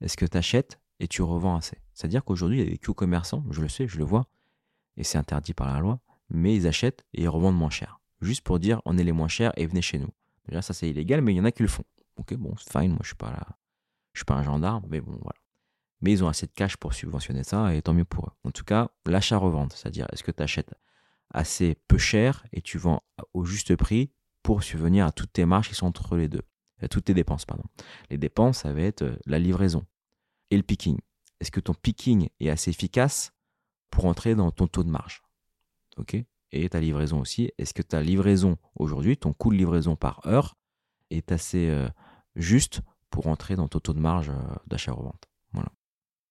[0.01, 1.82] Est-ce que tu achètes et tu revends assez?
[1.93, 4.27] C'est-à-dire qu'aujourd'hui, il y a des q-commerçants, je le sais, je le vois,
[4.95, 5.99] et c'est interdit par la loi,
[6.30, 9.27] mais ils achètent et ils revendent moins cher juste pour dire on est les moins
[9.27, 10.10] chers et venez chez nous.
[10.47, 11.84] Déjà, ça c'est illégal, mais il y en a qui le font.
[12.17, 13.47] Ok, bon, c'est fine, moi je suis pas là,
[14.13, 15.39] je suis pas un gendarme, mais bon, voilà.
[16.01, 18.32] Mais ils ont assez de cash pour subventionner ça et tant mieux pour eux.
[18.43, 20.73] En tout cas, l'achat-revente, c'est-à-dire est-ce que tu achètes
[21.32, 23.03] assez peu cher et tu vends
[23.34, 24.12] au juste prix
[24.43, 26.43] pour subvenir à toutes tes marges qui sont entre les deux,
[26.82, 27.63] à toutes tes dépenses, pardon.
[28.10, 29.86] Les dépenses, ça va être euh, la livraison
[30.51, 30.99] et le picking.
[31.39, 33.34] Est-ce que ton picking est assez efficace
[33.89, 35.21] pour entrer dans ton taux de marge?
[35.97, 36.15] Ok?
[36.51, 37.51] Et ta livraison aussi.
[37.58, 40.56] Est-ce que ta livraison aujourd'hui, ton coût de livraison par heure,
[41.10, 41.88] est assez euh,
[42.38, 45.69] juste pour entrer dans ton taux de marge euh, d'achat-revente Voilà.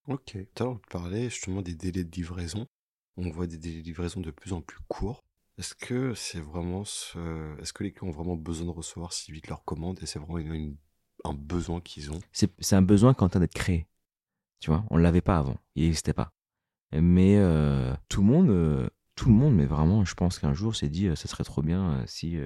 [0.08, 0.36] Ok.
[0.54, 2.66] Tu as parlé justement des délais de livraison.
[3.16, 5.24] on voit des, des livraisons de plus en plus courtes.
[5.58, 7.58] Est-ce que c'est vraiment ce...
[7.60, 10.18] Est-ce que les clients ont vraiment besoin de recevoir si vite leurs commandes et c'est
[10.18, 10.76] vraiment une- une-
[11.24, 12.20] un besoin qu'ils ont?
[12.32, 13.86] C'est un besoin qui est en train d'être créé.
[14.60, 16.32] Tu vois, on ne l'avait pas avant, il n'existait pas.
[16.92, 20.76] Mais euh, tout le monde, euh, tout le monde, mais vraiment, je pense qu'un jour
[20.76, 22.38] s'est dit, euh, ce serait trop bien si,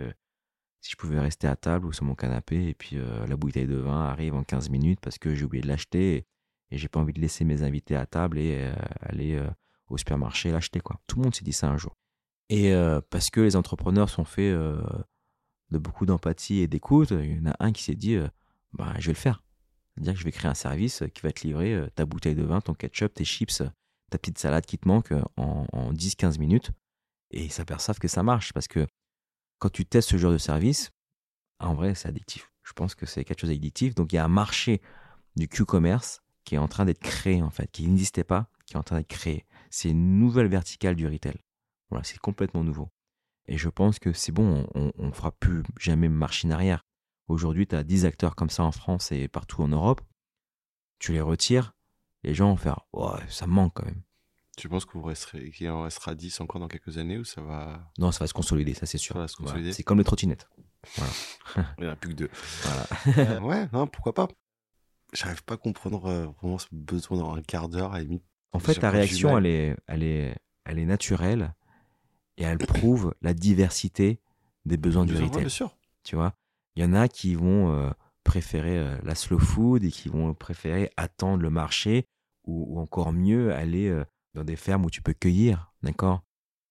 [0.81, 3.67] si je pouvais rester à table ou sur mon canapé et puis euh, la bouteille
[3.67, 6.27] de vin arrive en 15 minutes parce que j'ai oublié de l'acheter et,
[6.73, 9.51] j'ai pas envie de laisser mes invités à table et euh, aller euh,
[9.89, 11.01] au supermarché l'acheter quoi.
[11.07, 11.97] Tout le monde s'est dit ça un jour.
[12.49, 12.73] Et
[13.11, 17.57] parce que les entrepreneurs sont faits de beaucoup d'empathie et d'écoute, il y en a
[17.61, 18.19] un qui s'est dit,
[18.73, 19.45] bah, je vais le faire.
[19.95, 22.61] C'est-à-dire que je vais créer un service qui va te livrer ta bouteille de vin,
[22.61, 23.63] ton ketchup, tes chips,
[24.11, 26.73] ta petite salade qui te manque en, en 10-15 minutes.
[27.31, 28.85] Et ils s'aperçoivent que ça marche parce que
[29.61, 30.91] quand tu testes ce genre de service,
[31.61, 32.51] en vrai, c'est addictif.
[32.65, 33.95] Je pense que c'est quelque chose d'addictif.
[33.95, 34.81] Donc il y a un marché
[35.37, 38.79] du Q-commerce qui est en train d'être créé, en fait, qui n'existait pas, qui est
[38.79, 39.45] en train d'être créé.
[39.71, 41.39] C'est une nouvelle verticale du retail.
[41.91, 42.91] Voilà, c'est complètement nouveau.
[43.47, 46.85] Et je pense que c'est bon, on ne fera plus jamais machine arrière.
[47.29, 50.01] Aujourd'hui, tu as 10 acteurs comme ça en France et partout en Europe.
[50.99, 51.75] Tu les retires,
[52.23, 54.03] les gens vont faire Ouais, ça manque quand même.
[54.61, 57.91] Tu penses vous resterez, qu'il en restera 10 encore dans quelques années ou ça va.
[57.99, 59.15] Non, ça va se consolider, ça c'est sûr.
[59.15, 59.73] Ça va se Voilà.
[59.73, 60.51] C'est comme les trottinettes.
[61.57, 62.31] Il n'y en a plus que deux.
[62.63, 62.87] Voilà.
[63.31, 64.29] Euh, ouais, non, pourquoi pas.
[65.15, 68.23] J'arrive pas à comprendre euh, vraiment ce besoin dans un quart d'heure à la limite.
[68.53, 71.55] En fait, ta réaction, elle est, elle, est, elle est naturelle
[72.37, 74.21] et elle prouve la diversité
[74.67, 75.41] des besoins du retail.
[75.41, 75.75] bien sûr.
[76.05, 76.35] Tu vois,
[76.77, 77.89] il y en a qui vont euh,
[78.25, 82.05] préférer la slow food et qui vont préférer attendre le marché
[82.45, 83.91] ou, ou encore mieux aller
[84.35, 86.23] dans des fermes où tu peux cueillir, d'accord?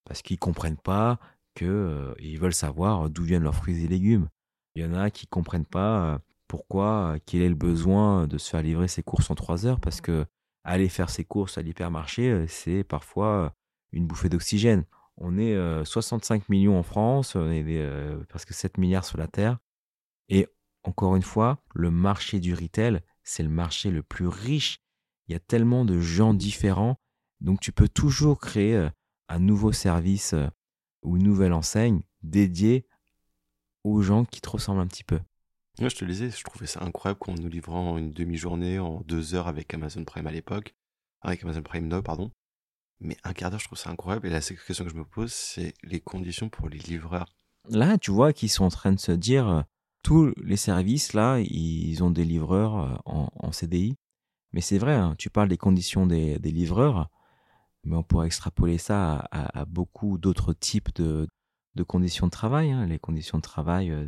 [0.05, 1.19] Parce qu'ils comprennent pas
[1.55, 4.29] que euh, veulent savoir d'où viennent leurs fruits et légumes.
[4.75, 8.37] Il y en a qui comprennent pas euh, pourquoi, euh, quel est le besoin de
[8.37, 10.25] se faire livrer ses courses en trois heures, parce que
[10.63, 13.53] aller faire ses courses à l'hypermarché, c'est parfois
[13.91, 14.85] une bouffée d'oxygène.
[15.17, 19.57] On est euh, 65 millions en France, on est presque 7 milliards sur la Terre.
[20.29, 20.47] Et
[20.83, 24.79] encore une fois, le marché du retail, c'est le marché le plus riche.
[25.27, 26.99] Il y a tellement de gens différents.
[27.41, 28.89] Donc tu peux toujours créer euh,
[29.29, 30.47] un nouveau service euh,
[31.03, 32.85] ou une nouvelle enseigne dédiée
[33.83, 35.19] aux gens qui te ressemblent un petit peu.
[35.79, 38.79] Ouais, je te le disais, je trouvais ça incroyable qu'on nous livrait en une demi-journée,
[38.79, 40.75] en deux heures avec Amazon Prime à l'époque,
[41.21, 42.31] avec Amazon Prime Now, pardon.
[42.99, 44.27] Mais un quart d'heure, je trouve ça incroyable.
[44.27, 47.33] Et la seule question que je me pose, c'est les conditions pour les livreurs.
[47.69, 49.61] Là, tu vois qu'ils sont en train de se dire, euh,
[50.03, 53.95] tous les services, là, ils ont des livreurs en, en CDI.
[54.51, 57.09] Mais c'est vrai, hein, tu parles des conditions des, des livreurs,
[57.85, 61.27] mais on pourrait extrapoler ça à, à- à beaucoup d'autres types de,
[61.75, 62.71] de conditions de travail.
[62.71, 62.85] hein.
[62.85, 64.05] Les conditions de travail euh,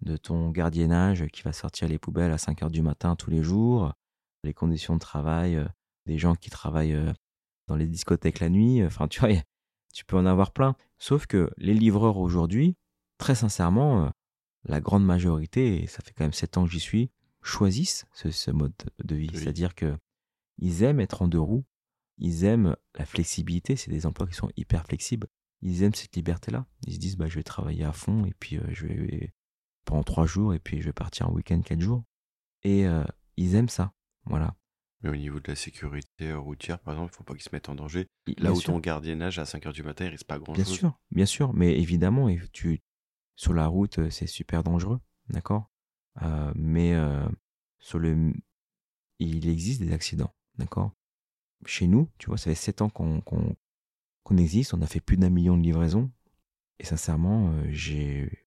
[0.00, 3.42] de ton gardiennage qui va sortir les poubelles à 5 heures du matin tous les
[3.42, 3.92] jours,
[4.44, 5.66] les conditions de travail euh,
[6.06, 7.12] des gens qui travaillent euh,
[7.68, 8.84] dans les discothèques la nuit.
[8.84, 9.30] Enfin, tu vois,
[9.94, 10.74] tu peux en avoir plein.
[10.98, 12.76] Sauf que les livreurs aujourd'hui,
[13.18, 14.10] très sincèrement,
[14.64, 17.10] la grande majorité, et ça fait quand même 7 ans que j'y suis,
[17.42, 18.72] choisissent ce, ce mode
[19.04, 19.28] de vie.
[19.32, 19.38] Oui.
[19.38, 19.96] C'est-à-dire que
[20.58, 21.64] ils aiment être en deux roues,
[22.18, 25.26] ils aiment la flexibilité, c'est des emplois qui sont hyper flexibles.
[25.62, 26.66] Ils aiment cette liberté-là.
[26.86, 29.32] Ils se disent, bah, je vais travailler à fond et puis euh, je vais
[29.84, 32.04] pendant trois jours et puis je vais partir en week-end quatre jours.
[32.62, 33.04] Et euh,
[33.36, 33.92] ils aiment ça.
[34.24, 34.54] Voilà.
[35.02, 37.68] Mais au niveau de la sécurité routière, par exemple, il faut pas qu'ils se mettent
[37.68, 38.06] en danger.
[38.26, 38.72] Bien Là où sûr.
[38.72, 41.52] ton gardiennage à 5 heures du matin, il risque pas grand Bien sûr, bien sûr,
[41.52, 42.80] mais évidemment, tu,
[43.34, 45.70] sur la route, euh, c'est super dangereux, d'accord?
[46.22, 46.94] Euh, Mais
[47.80, 48.32] sur le,
[49.18, 50.92] il existe des accidents, d'accord?
[51.66, 55.30] Chez nous, tu vois, ça fait 7 ans qu'on existe, on a fait plus d'un
[55.30, 56.10] million de livraisons,
[56.78, 58.46] et sincèrement, euh, j'ai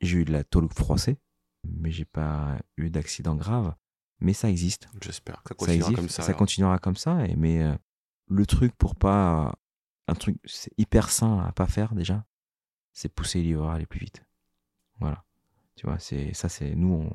[0.00, 1.18] j'ai eu de la tôle froissée,
[1.64, 3.74] mais j'ai pas eu d'accident grave,
[4.20, 6.22] mais ça existe J'espère que ça ça continuera existe, comme ça.
[6.22, 6.38] ça alors.
[6.38, 7.26] continuera comme ça.
[7.26, 7.74] Et, mais euh,
[8.28, 9.54] le truc pour pas.
[10.06, 12.26] Un truc, c'est hyper sain à pas faire déjà,
[12.92, 14.22] c'est pousser les livreurs à aller plus vite.
[15.00, 15.24] Voilà.
[15.76, 16.74] Tu vois, c'est ça, c'est.
[16.74, 17.10] Nous, on,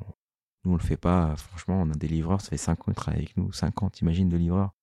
[0.63, 1.35] nous, on le fait pas.
[1.35, 3.51] Franchement, on a des livreurs, ça fait 5 ans qu'ils travaillent avec nous.
[3.51, 4.73] 50, imagine de livreurs.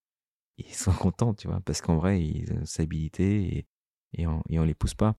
[0.58, 3.66] Ils sont contents, tu vois, parce qu'en vrai, ils ont une stabilité et,
[4.14, 5.16] et, on, et on les pousse pas.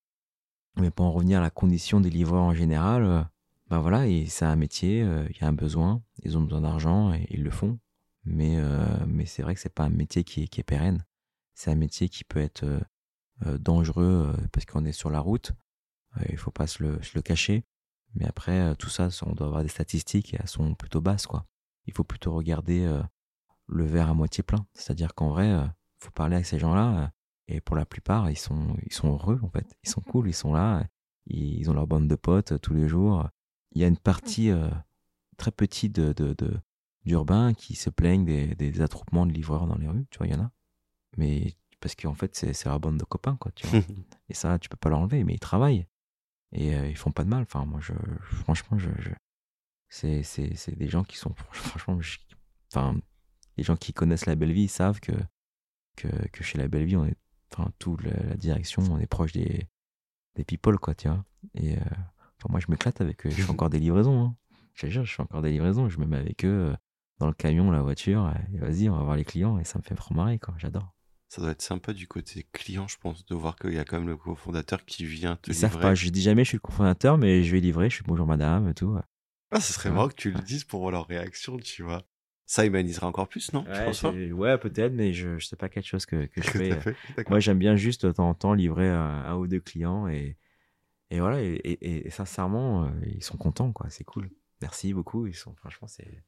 [0.77, 3.27] Mais pour en revenir à la condition des livreurs en général,
[3.69, 7.13] ben voilà, c'est un métier, euh, il y a un besoin, ils ont besoin d'argent
[7.13, 7.79] et ils le font.
[8.23, 11.05] Mais, euh, mais c'est vrai que c'est pas un métier qui est, qui est pérenne.
[11.53, 12.65] C'est un métier qui peut être
[13.59, 15.51] dangereux parce qu'on est sur la route.
[16.29, 17.63] Il faut pas se le, se le cacher.
[18.15, 21.45] Mais après, tout ça, on doit avoir des statistiques et elles sont plutôt basses, quoi.
[21.85, 22.87] Il faut plutôt regarder
[23.67, 24.65] le verre à moitié plein.
[24.73, 25.65] C'est-à-dire qu'en vrai, euh,
[25.99, 27.03] faut parler avec ces gens-là.
[27.03, 27.07] euh,
[27.49, 29.77] et pour la plupart, ils sont, ils sont heureux, en fait.
[29.83, 30.85] Ils sont cool, ils sont là.
[31.27, 33.27] Ils, ils ont leur bande de potes euh, tous les jours.
[33.73, 34.69] Il y a une partie euh,
[35.37, 36.59] très petite de, de, de-
[37.05, 40.05] d'urbains qui se plaignent des, des attroupements de livreurs dans les rues.
[40.11, 40.51] Tu vois, il y en a.
[41.17, 43.79] Mais parce qu'en fait, c'est c'est leur bande de copains, quoi, tu vois.
[44.29, 45.87] Et ça, tu peux pas l'enlever, mais ils travaillent.
[46.51, 47.43] Et euh, ils font pas de mal.
[47.43, 47.93] Enfin, moi, je,
[48.43, 49.11] franchement, je, je-
[49.89, 52.19] c'est, c'est, c'est des gens qui sont, franchement, je-
[52.73, 52.97] enfin,
[53.57, 55.11] les gens qui connaissent la belle vie savent que,
[55.95, 57.15] que, que chez la belle vie, on est,
[57.51, 59.67] enfin, toute la, direction, on est proche des,
[60.35, 61.23] des people, quoi, tu vois.
[61.55, 61.79] Et euh,
[62.37, 63.29] enfin, moi, je m'éclate avec eux.
[63.29, 64.23] Je fais encore des livraisons.
[64.25, 64.35] Hein.
[64.75, 65.89] Je je fais encore des livraisons.
[65.89, 66.75] Je me mets avec eux euh,
[67.19, 68.31] dans le camion, la voiture.
[68.53, 69.57] Et vas-y, on va voir les clients.
[69.57, 70.53] Et ça me fait trop marrer, quoi.
[70.57, 70.93] J'adore.
[71.29, 73.97] Ça doit être sympa du côté client, je pense, de voir qu'il y a quand
[73.97, 75.69] même le cofondateur qui vient te Ils livrer.
[75.69, 75.93] savent pas.
[75.93, 77.89] Je dis jamais, je suis le cofondateur, mais je vais livrer.
[77.89, 78.97] Je suis bonjour madame et tout.
[79.51, 82.03] Ah, ce serait marrant que tu le dises pour voir leur réaction, tu vois.
[82.49, 86.05] Ça humanisera encore plus, non Ouais, c'est- peut-être, mais je, je sais pas quelque chose
[86.05, 86.69] que, que je fais.
[87.15, 87.29] D'accord.
[87.29, 90.37] Moi, j'aime bien juste de temps en temps livrer un, un ou deux clients et,
[91.11, 91.41] et voilà.
[91.43, 93.89] Et, et- et sincèrement, euh, ils sont contents, quoi.
[93.89, 94.29] C'est cool.
[94.61, 95.27] Merci beaucoup.
[95.27, 96.23] Ils sont, franchement, c'est,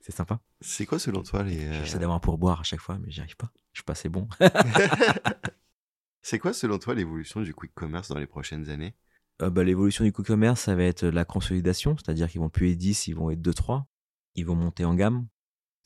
[0.00, 0.40] c'est sympa.
[0.62, 1.66] C'est quoi selon toi les.
[1.66, 3.52] euh, J'essaie d'avoir un pourboire à chaque fois, mais j'y arrive pas.
[3.74, 4.26] Je suis pas assez bon.
[6.22, 8.94] C'est quoi selon toi l'évolution du quick commerce dans les prochaines années?
[9.40, 12.78] Euh, bah, l'évolution du e-commerce, ça va être la consolidation, c'est-à-dire qu'ils vont plus être
[12.78, 13.86] 10, ils vont être 2-3.
[14.34, 15.26] Ils vont monter en gamme,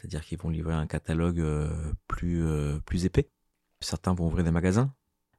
[0.02, 3.30] c'est-à-dire qu'ils vont livrer un catalogue euh, plus, euh, plus épais.
[3.78, 4.92] Certains vont ouvrir des magasins,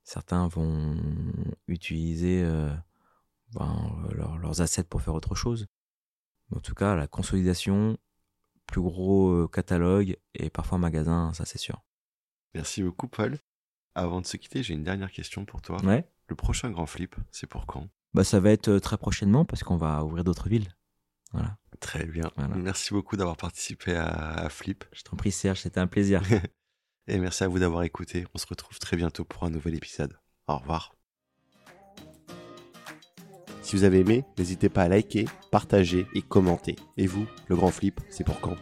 [0.03, 0.95] certains vont
[1.67, 2.73] utiliser euh,
[3.53, 5.67] ben, leurs- assets pour faire autre chose.
[6.55, 7.97] En tout cas, la consolidation,
[8.67, 11.83] plus gros catalogue et parfois magasin, ça c'est sûr.
[12.53, 13.37] Merci beaucoup, Paul.
[13.95, 15.83] Avant de se quitter, j'ai une dernière question pour toi.
[15.83, 16.07] Ouais.
[16.27, 17.89] Le prochain grand flip, c'est pour quand?
[18.13, 20.69] Bah, ça va être très prochainement parce qu'on va ouvrir d'autres villes.
[21.33, 21.57] Voilà.
[21.79, 22.31] Très bien.
[22.37, 22.55] Voilà.
[22.55, 24.85] Merci beaucoup d'avoir participé à, à Flip.
[24.93, 26.21] Je t'en prie, Serge, c'était un plaisir.
[27.07, 28.25] Et merci à vous d'avoir écouté.
[28.33, 30.17] On se retrouve très bientôt pour un nouvel épisode.
[30.47, 30.95] Au revoir.
[33.61, 36.75] Si vous avez aimé, n'hésitez pas à liker, partager et commenter.
[36.97, 38.55] Et vous, le grand flip, c'est pour quand?